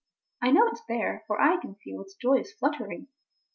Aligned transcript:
I 0.41 0.49
know 0.51 0.67
tis 0.71 0.81
there 0.87 1.23
for 1.27 1.39
I 1.39 1.57
can 1.57 1.75
feel 1.75 2.01
its 2.01 2.15
joyous 2.15 2.51
flut 2.53 2.73
tering. 2.79 3.05